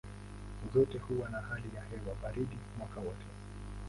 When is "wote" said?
2.99-3.25